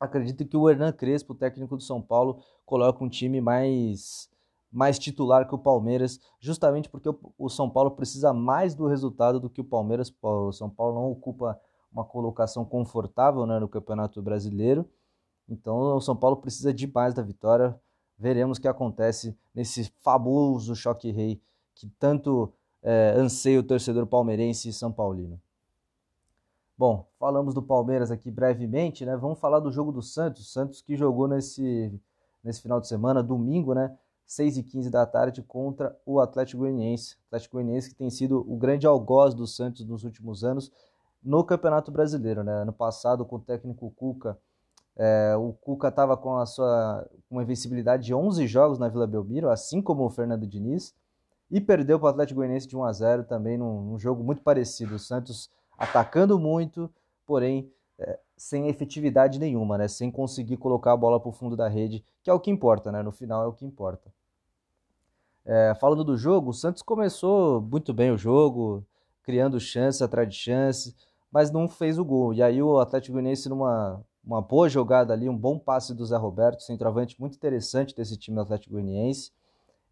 Acredito 0.00 0.46
que 0.46 0.56
o 0.56 0.68
Hernan 0.70 0.90
Crespo, 0.90 1.34
o 1.34 1.36
técnico 1.36 1.76
do 1.76 1.82
São 1.82 2.00
Paulo, 2.00 2.42
coloca 2.64 3.04
um 3.04 3.08
time 3.08 3.40
mais 3.40 4.32
mais 4.72 4.98
titular 4.98 5.46
que 5.46 5.54
o 5.54 5.58
Palmeiras, 5.58 6.18
justamente 6.40 6.88
porque 6.88 7.08
o 7.38 7.48
São 7.48 7.70
Paulo 7.70 7.92
precisa 7.92 8.32
mais 8.32 8.74
do 8.74 8.88
resultado 8.88 9.38
do 9.38 9.48
que 9.48 9.60
o 9.60 9.64
Palmeiras. 9.64 10.12
O 10.20 10.50
São 10.50 10.68
Paulo 10.68 10.96
não 10.96 11.12
ocupa 11.12 11.60
uma 11.92 12.04
colocação 12.04 12.64
confortável 12.64 13.46
né, 13.46 13.60
no 13.60 13.68
Campeonato 13.68 14.20
Brasileiro. 14.20 14.84
Então 15.48 15.94
o 15.94 16.00
São 16.00 16.16
Paulo 16.16 16.38
precisa 16.38 16.74
de 16.74 16.88
mais 16.88 17.14
da 17.14 17.22
vitória. 17.22 17.78
Veremos 18.18 18.58
o 18.58 18.60
que 18.60 18.66
acontece 18.66 19.38
nesse 19.54 19.92
famoso 20.02 20.74
choque 20.74 21.12
rei 21.12 21.40
que 21.72 21.86
tanto 21.98 22.52
é, 22.82 23.14
anseia 23.16 23.60
o 23.60 23.62
torcedor 23.62 24.06
palmeirense 24.06 24.68
e 24.68 24.72
São 24.72 24.90
Paulino. 24.90 25.40
Bom, 26.76 27.08
falamos 27.20 27.54
do 27.54 27.62
Palmeiras 27.62 28.10
aqui 28.10 28.30
brevemente, 28.30 29.06
né? 29.06 29.16
Vamos 29.16 29.38
falar 29.38 29.60
do 29.60 29.70
jogo 29.70 29.92
do 29.92 30.02
Santos. 30.02 30.52
Santos 30.52 30.82
que 30.82 30.96
jogou 30.96 31.28
nesse, 31.28 31.92
nesse 32.42 32.60
final 32.60 32.80
de 32.80 32.88
semana, 32.88 33.22
domingo, 33.22 33.74
né? 33.74 33.96
6 34.26 34.58
e 34.58 34.62
15 34.62 34.90
da 34.90 35.06
tarde 35.06 35.40
contra 35.42 35.96
o 36.04 36.18
Atlético 36.18 36.62
Goianiense. 36.62 37.16
Atlético 37.28 37.56
Goianiense 37.56 37.90
que 37.90 37.94
tem 37.94 38.10
sido 38.10 38.40
o 38.40 38.56
grande 38.56 38.86
algoz 38.86 39.34
do 39.34 39.46
Santos 39.46 39.86
nos 39.86 40.02
últimos 40.02 40.42
anos 40.42 40.72
no 41.22 41.44
Campeonato 41.44 41.92
Brasileiro, 41.92 42.42
né? 42.42 42.62
Ano 42.62 42.72
passado, 42.72 43.24
com 43.24 43.36
o 43.36 43.40
técnico 43.40 43.90
Cuca, 43.92 44.36
é, 44.96 45.34
o 45.36 45.52
Cuca 45.52 45.88
estava 45.88 46.16
com 46.16 46.36
a 46.36 46.46
sua 46.46 47.08
uma 47.30 47.42
invencibilidade 47.42 48.04
de 48.04 48.14
11 48.14 48.46
jogos 48.46 48.78
na 48.78 48.88
Vila 48.88 49.06
Belmiro, 49.06 49.48
assim 49.48 49.80
como 49.80 50.04
o 50.04 50.10
Fernando 50.10 50.46
Diniz, 50.46 50.94
e 51.50 51.60
perdeu 51.60 51.98
para 51.98 52.06
o 52.06 52.10
Atlético 52.10 52.38
Goianiense 52.38 52.66
de 52.66 52.76
1 52.76 52.84
a 52.84 52.92
0 52.92 53.24
também 53.24 53.56
num, 53.56 53.80
num 53.82 53.98
jogo 53.98 54.24
muito 54.24 54.42
parecido. 54.42 54.96
O 54.96 54.98
Santos 54.98 55.50
atacando 55.78 56.38
muito, 56.38 56.90
porém 57.26 57.70
é, 57.98 58.18
sem 58.36 58.68
efetividade 58.68 59.38
nenhuma, 59.38 59.78
né? 59.78 59.88
Sem 59.88 60.10
conseguir 60.10 60.56
colocar 60.56 60.92
a 60.92 60.96
bola 60.96 61.20
para 61.20 61.28
o 61.28 61.32
fundo 61.32 61.56
da 61.56 61.68
rede, 61.68 62.04
que 62.22 62.30
é 62.30 62.32
o 62.32 62.40
que 62.40 62.50
importa, 62.50 62.90
né? 62.90 63.02
No 63.02 63.12
final 63.12 63.44
é 63.44 63.46
o 63.46 63.52
que 63.52 63.64
importa. 63.64 64.12
É, 65.44 65.74
falando 65.78 66.02
do 66.02 66.16
jogo, 66.16 66.50
o 66.50 66.54
Santos 66.54 66.82
começou 66.82 67.60
muito 67.60 67.92
bem 67.92 68.10
o 68.10 68.16
jogo, 68.16 68.84
criando 69.22 69.60
chance 69.60 70.02
atrás 70.02 70.28
de 70.28 70.34
chance, 70.34 70.96
mas 71.30 71.50
não 71.50 71.68
fez 71.68 71.98
o 71.98 72.04
gol. 72.04 72.32
E 72.32 72.42
aí 72.42 72.62
o 72.62 72.78
Atlético 72.78 73.12
Goianiense 73.12 73.48
numa 73.48 74.02
uma 74.26 74.40
boa 74.40 74.68
jogada 74.68 75.12
ali, 75.12 75.28
um 75.28 75.36
bom 75.36 75.58
passe 75.58 75.94
do 75.94 76.04
Zé 76.06 76.16
Roberto, 76.16 76.62
centroavante 76.62 77.20
muito 77.20 77.36
interessante 77.36 77.94
desse 77.94 78.16
time 78.16 78.36
do 78.36 78.40
Atlético 78.40 78.72
Goianiense. 78.72 79.30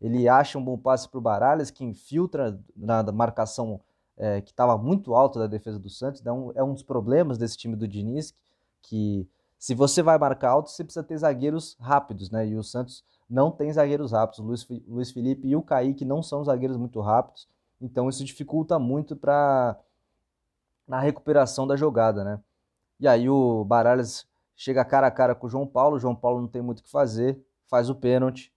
Ele 0.01 0.29
acha 0.29 0.59
um 0.59 0.65
bom 0.65 0.79
passe 0.79 1.09
para 1.09 1.19
o 1.19 1.23
Baralhas, 1.23 1.71
que 1.71 1.85
infiltra 1.85 2.59
na 2.75 3.03
marcação 3.13 3.81
é, 4.17 4.41
que 4.41 4.51
estava 4.51 4.77
muito 4.77 5.15
alto 5.15 5.39
da 5.39 5.47
defesa 5.47 5.79
do 5.79 5.89
Santos. 5.91 6.21
Então, 6.21 6.53
é 6.55 6.63
um 6.63 6.73
dos 6.73 6.83
problemas 6.83 7.39
desse 7.39 7.57
time 7.57 7.77
do 7.77 7.89
Diniz, 7.89 8.35
que 8.81 9.29
se 9.59 9.75
você 9.75 10.03
vai 10.03 10.19
marcar 10.19 10.51
alto, 10.51 10.71
você 10.71 10.83
precisa 10.83 11.05
ter 11.05 11.17
zagueiros 11.17 11.77
rápidos, 11.81 12.31
né? 12.31 12.47
E 12.49 12.57
o 12.57 12.65
Santos 12.65 13.05
não 13.31 13.51
tem 13.51 13.73
zagueiros 13.73 14.13
rápidos. 14.13 14.41
O 14.41 14.43
Luiz, 14.43 14.67
Luiz 14.89 15.11
Felipe 15.13 15.47
e 15.47 15.55
o 15.55 15.63
Kaique 15.63 16.05
não 16.05 16.23
são 16.23 16.45
zagueiros 16.45 16.77
muito 16.77 17.01
rápidos, 17.01 17.49
então 17.81 18.09
isso 18.09 18.25
dificulta 18.25 18.79
muito 18.79 19.17
para 19.17 19.79
na 20.87 20.99
recuperação 20.99 21.67
da 21.67 21.77
jogada, 21.77 22.25
né? 22.25 22.41
E 22.99 23.07
aí 23.09 23.29
o 23.29 23.65
Baralhas 23.65 24.27
chega 24.57 24.85
cara 24.85 25.07
a 25.07 25.11
cara 25.11 25.35
com 25.35 25.47
o 25.47 25.51
João 25.51 25.67
Paulo, 25.67 25.97
o 25.97 26.01
João 26.01 26.15
Paulo 26.15 26.41
não 26.41 26.49
tem 26.49 26.61
muito 26.61 26.81
o 26.81 26.83
que 26.83 26.91
fazer, 26.91 27.41
faz 27.67 27.89
o 27.89 27.95
pênalti, 27.95 28.53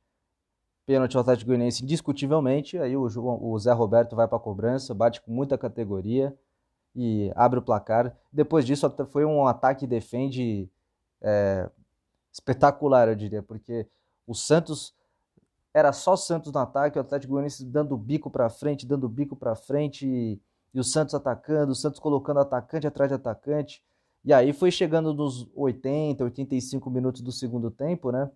Pênalti 0.85 1.15
ao 1.15 1.21
Atlético 1.21 1.47
Goianiense 1.47 1.83
indiscutivelmente. 1.83 2.77
Aí 2.77 2.95
o, 2.95 3.03
o 3.03 3.59
Zé 3.59 3.71
Roberto 3.71 4.15
vai 4.15 4.27
para 4.27 4.37
a 4.37 4.41
cobrança, 4.41 4.93
bate 4.93 5.21
com 5.21 5.31
muita 5.31 5.57
categoria 5.57 6.37
e 6.95 7.31
abre 7.35 7.59
o 7.59 7.61
placar. 7.61 8.15
Depois 8.31 8.65
disso 8.65 8.89
foi 9.07 9.25
um 9.25 9.47
ataque 9.47 9.85
e 9.85 9.87
defende 9.87 10.69
é, 11.21 11.69
espetacular, 12.31 13.07
eu 13.07 13.15
diria, 13.15 13.41
porque 13.41 13.87
o 14.27 14.33
Santos 14.33 14.93
era 15.73 15.91
só 15.91 16.15
Santos 16.15 16.53
no 16.53 16.59
ataque, 16.59 16.97
o 16.97 17.01
Atlético 17.01 17.33
Goianiense 17.33 17.65
dando 17.65 17.97
bico 17.97 18.31
para 18.31 18.49
frente, 18.49 18.85
dando 18.85 19.09
bico 19.09 19.35
para 19.35 19.55
frente 19.55 20.07
e, 20.07 20.41
e 20.73 20.79
o 20.79 20.83
Santos 20.83 21.13
atacando, 21.13 21.73
o 21.73 21.75
Santos 21.75 21.99
colocando 21.99 22.39
atacante 22.39 22.87
atrás 22.87 23.09
de 23.09 23.15
atacante. 23.15 23.83
E 24.23 24.33
aí 24.33 24.53
foi 24.53 24.71
chegando 24.71 25.13
nos 25.13 25.49
80, 25.53 26.23
85 26.23 26.89
minutos 26.89 27.21
do 27.21 27.31
segundo 27.31 27.69
tempo, 27.69 28.11
né? 28.11 28.31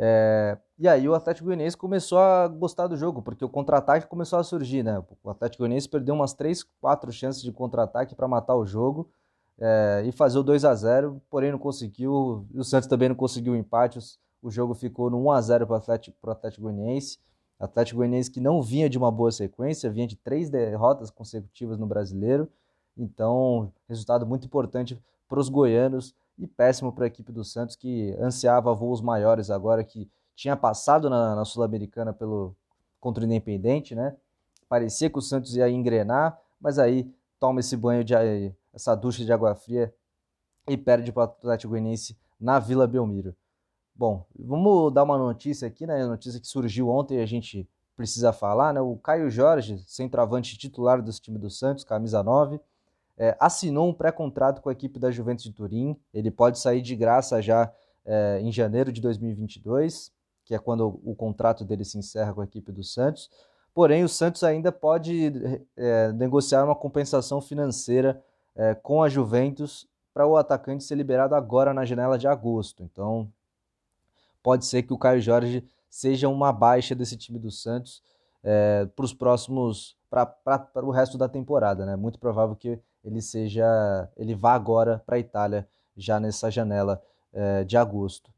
É, 0.00 0.56
e 0.78 0.86
aí 0.86 1.08
o 1.08 1.14
Atlético 1.14 1.46
Goianiense 1.46 1.76
começou 1.76 2.18
a 2.18 2.46
gostar 2.46 2.86
do 2.86 2.96
jogo, 2.96 3.20
porque 3.20 3.44
o 3.44 3.48
contra-ataque 3.48 4.06
começou 4.06 4.38
a 4.38 4.44
surgir, 4.44 4.84
né? 4.84 5.02
O 5.24 5.30
Atlético 5.30 5.64
Goianiense 5.64 5.88
perdeu 5.88 6.14
umas 6.14 6.32
3, 6.32 6.62
4 6.80 7.10
chances 7.10 7.42
de 7.42 7.50
contra-ataque 7.50 8.14
para 8.14 8.28
matar 8.28 8.54
o 8.54 8.64
jogo 8.64 9.10
é, 9.58 10.04
e 10.06 10.12
fazer 10.12 10.38
o 10.38 10.42
2 10.44 10.64
a 10.64 10.72
0 10.72 11.20
porém 11.28 11.50
não 11.50 11.58
conseguiu. 11.58 12.46
E 12.54 12.60
o 12.60 12.64
Santos 12.64 12.88
também 12.88 13.08
não 13.08 13.16
conseguiu 13.16 13.54
o 13.54 13.56
empate. 13.56 13.98
O 14.40 14.52
jogo 14.52 14.72
ficou 14.72 15.10
no 15.10 15.20
1 15.24 15.32
a 15.32 15.40
0 15.40 15.66
para 15.66 15.74
o 15.74 15.76
Atlético, 15.76 16.30
Atlético 16.30 16.62
Goianiense. 16.62 17.18
Atlético 17.58 17.96
Goianiense 17.96 18.30
que 18.30 18.40
não 18.40 18.62
vinha 18.62 18.88
de 18.88 18.96
uma 18.96 19.10
boa 19.10 19.32
sequência, 19.32 19.90
vinha 19.90 20.06
de 20.06 20.14
três 20.14 20.48
derrotas 20.48 21.10
consecutivas 21.10 21.76
no 21.76 21.88
Brasileiro. 21.88 22.48
Então, 22.96 23.72
resultado 23.88 24.24
muito 24.24 24.46
importante 24.46 24.96
para 25.28 25.40
os 25.40 25.48
goianos 25.48 26.14
e 26.38 26.46
péssimo 26.46 26.92
para 26.92 27.04
a 27.04 27.06
equipe 27.08 27.32
do 27.32 27.44
Santos, 27.44 27.74
que 27.74 28.16
ansiava 28.20 28.74
voos 28.74 29.00
maiores 29.00 29.50
agora, 29.50 29.82
que 29.82 30.10
tinha 30.34 30.56
passado 30.56 31.10
na, 31.10 31.34
na 31.34 31.44
Sul-Americana 31.44 32.12
pelo 32.12 32.54
contra 33.00 33.22
o 33.22 33.26
Independente, 33.26 33.94
né? 33.94 34.16
Parecia 34.68 35.08
que 35.10 35.18
o 35.18 35.22
Santos 35.22 35.56
ia 35.56 35.68
engrenar, 35.68 36.38
mas 36.60 36.78
aí 36.78 37.12
toma 37.40 37.60
esse 37.60 37.76
banho 37.76 38.04
de 38.04 38.14
essa 38.72 38.94
ducha 38.94 39.24
de 39.24 39.32
água 39.32 39.54
fria 39.54 39.92
e 40.68 40.76
perde 40.76 41.10
para 41.10 41.20
o 41.20 41.24
Atlético 41.24 41.70
Goianiense 41.70 42.16
na 42.38 42.58
Vila 42.58 42.86
Belmiro. 42.86 43.34
Bom, 43.94 44.24
vamos 44.38 44.92
dar 44.92 45.02
uma 45.02 45.18
notícia 45.18 45.66
aqui, 45.66 45.86
né? 45.86 46.04
Notícia 46.06 46.40
que 46.40 46.46
surgiu 46.46 46.88
ontem 46.88 47.20
a 47.20 47.26
gente 47.26 47.68
precisa 47.96 48.32
falar, 48.32 48.72
né? 48.72 48.80
O 48.80 48.96
Caio 48.96 49.28
Jorge, 49.28 49.82
centroavante 49.86 50.56
titular 50.56 51.02
desse 51.02 51.20
time 51.20 51.38
do 51.38 51.50
Santos, 51.50 51.82
camisa 51.82 52.22
9, 52.22 52.60
é, 53.18 53.36
assinou 53.40 53.88
um 53.88 53.92
pré-contrato 53.92 54.62
com 54.62 54.68
a 54.68 54.72
equipe 54.72 54.98
da 54.98 55.10
Juventus 55.10 55.44
de 55.44 55.52
Turim. 55.52 55.96
Ele 56.14 56.30
pode 56.30 56.58
sair 56.58 56.80
de 56.80 56.94
graça 56.94 57.42
já 57.42 57.70
é, 58.06 58.38
em 58.40 58.52
janeiro 58.52 58.92
de 58.92 59.00
2022, 59.00 60.12
que 60.44 60.54
é 60.54 60.58
quando 60.58 61.00
o, 61.04 61.10
o, 61.12 61.14
contrato 61.16 61.64
dele 61.64 61.84
se 61.84 61.98
encerra 61.98 62.32
com 62.32 62.40
a 62.40 62.44
equipe 62.44 62.70
do 62.70 62.84
Santos. 62.84 63.28
Porém, 63.74 64.04
o 64.04 64.08
Santos 64.08 64.44
ainda 64.44 64.70
pode 64.70 65.32
é, 65.76 66.12
negociar 66.12 66.64
uma 66.64 66.76
compensação 66.76 67.40
financeira 67.40 68.22
é, 68.54 68.74
com 68.74 69.02
a 69.02 69.08
Juventus 69.08 69.86
para 70.14 70.26
o 70.26 70.36
atacante 70.36 70.84
ser 70.84 70.94
liberado 70.94 71.34
agora 71.34 71.74
na 71.74 71.84
janela 71.84 72.16
de 72.16 72.26
agosto. 72.26 72.82
Então, 72.82 73.28
pode 74.42 74.64
ser 74.64 74.82
que 74.84 74.92
o 74.92 74.98
Caio 74.98 75.20
Jorge 75.20 75.64
seja 75.90 76.28
uma 76.28 76.52
baixa 76.52 76.94
desse 76.94 77.16
time 77.16 77.38
do 77.38 77.50
Santos 77.50 78.02
é, 78.42 78.86
para 78.94 79.04
os 79.04 79.12
próximos 79.12 79.96
para 80.10 80.86
o 80.86 80.90
resto 80.90 81.18
da 81.18 81.28
temporada, 81.28 81.84
né? 81.84 81.94
Muito 81.94 82.18
provável 82.18 82.56
que 82.56 82.80
ele 83.08 83.20
seja 83.20 84.08
ele 84.16 84.34
vá 84.34 84.54
agora 84.54 85.02
para 85.04 85.16
a 85.16 85.18
Itália 85.18 85.66
já 85.96 86.20
nessa 86.20 86.50
janela 86.50 87.02
é, 87.32 87.64
de 87.64 87.76
agosto. 87.76 88.30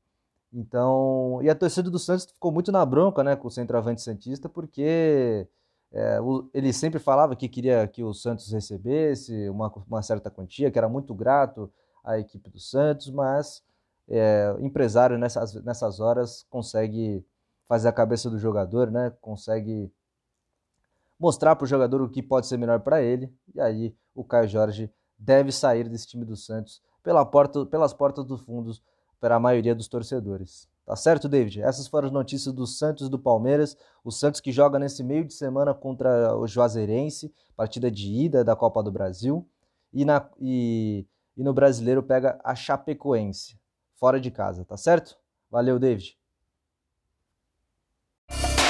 Então, 0.53 1.39
e 1.43 1.51
a 1.51 1.55
torcida 1.55 1.91
do 1.91 1.99
Santos 1.99 2.25
ficou 2.27 2.51
muito 2.51 2.73
na 2.73 2.85
bronca, 2.85 3.23
né, 3.23 3.37
com 3.37 3.47
o 3.47 3.51
centroavante 3.51 4.03
santista, 4.03 4.49
porque 4.49 5.47
é, 5.93 6.21
o, 6.21 6.49
ele 6.53 6.73
sempre 6.73 6.99
falava 6.99 7.37
que 7.37 7.49
queria 7.49 7.87
que 7.87 8.03
o 8.03 8.13
Santos 8.13 8.51
recebesse 8.51 9.49
uma, 9.49 9.73
uma 9.89 10.03
certa 10.03 10.31
quantia, 10.31 10.71
que 10.71 10.79
era 10.79 10.89
muito 10.89 11.15
grato 11.15 11.71
à 12.03 12.19
equipe 12.19 12.51
do 12.51 12.59
Santos, 12.59 13.11
mas 13.11 13.63
é, 14.09 14.57
empresário 14.61 15.19
nessas, 15.19 15.55
nessas 15.63 16.01
horas 16.01 16.45
consegue 16.51 17.25
fazer 17.69 17.89
a 17.89 17.93
cabeça 17.93 18.29
do 18.29 18.39
jogador, 18.39 18.91
né? 18.91 19.13
Consegue 19.21 19.93
mostrar 21.21 21.55
para 21.55 21.67
o 21.67 21.69
jogador 21.69 22.01
o 22.01 22.09
que 22.09 22.23
pode 22.23 22.47
ser 22.47 22.57
melhor 22.57 22.81
para 22.81 23.03
ele. 23.03 23.31
E 23.55 23.61
aí 23.61 23.95
o 24.15 24.25
Caio 24.25 24.49
Jorge 24.49 24.91
deve 25.19 25.53
sair 25.53 25.87
desse 25.87 26.07
time 26.07 26.25
do 26.25 26.35
Santos 26.35 26.81
pela 27.03 27.25
porta, 27.27 27.67
pelas 27.67 27.93
portas 27.93 28.25
dos 28.25 28.41
fundos 28.41 28.83
para 29.21 29.37
a 29.37 29.41
maioria 29.41 29.75
dos 29.75 29.87
torcedores. 29.87 30.67
Tá 30.87 30.97
certo, 30.97 31.29
David? 31.29 31.61
Essas 31.61 31.87
foram 31.87 32.07
as 32.07 32.13
notícias 32.13 32.55
do 32.55 32.67
Santos 32.67 33.07
e 33.07 33.11
do 33.11 33.19
Palmeiras. 33.19 33.77
O 34.03 34.11
Santos 34.11 34.41
que 34.41 34.51
joga 34.51 34.79
nesse 34.79 35.05
meio 35.05 35.25
de 35.25 35.35
semana 35.35 35.75
contra 35.75 36.35
o 36.37 36.47
Juazeirense, 36.47 37.33
partida 37.55 37.91
de 37.91 38.11
ida 38.11 38.43
da 38.43 38.57
Copa 38.57 38.83
do 38.83 38.91
Brasil. 38.91 39.47
E, 39.93 40.05
na, 40.05 40.27
e, 40.41 41.07
e 41.37 41.45
no 41.45 41.53
brasileiro 41.53 42.03
pega 42.03 42.41
a 42.43 42.55
Chapecoense, 42.55 43.59
fora 43.95 44.21
de 44.21 44.31
casa, 44.31 44.65
tá 44.65 44.77
certo? 44.77 45.17
Valeu, 45.51 45.79
David. 45.79 46.20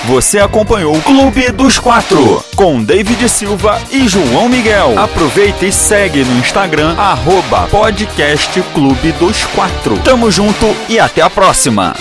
Você 0.06 0.38
acompanhou 0.38 0.96
o 0.96 1.02
Clube 1.02 1.52
dos 1.52 1.78
Quatro 1.78 2.42
com 2.56 2.82
David 2.82 3.28
Silva 3.28 3.78
e 3.90 4.08
João 4.08 4.48
Miguel. 4.48 4.98
Aproveita 4.98 5.66
e 5.66 5.72
segue 5.72 6.24
no 6.24 6.38
Instagram 6.38 6.96
arroba 6.96 7.68
podcast 7.70 8.62
Clube 8.74 9.12
dos 9.12 9.44
Quatro. 9.46 9.98
Tamo 9.98 10.30
junto 10.30 10.74
e 10.88 10.98
até 10.98 11.20
a 11.20 11.28
próxima. 11.28 11.94